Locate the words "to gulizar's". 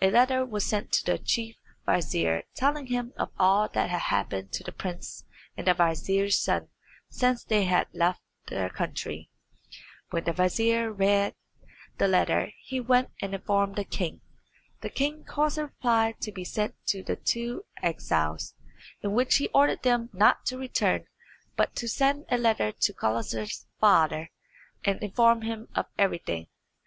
22.72-23.66